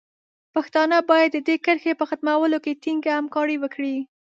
[0.55, 3.95] پښتانه باید د دې کرښې په ختمولو کې ټینګه همکاري وکړي.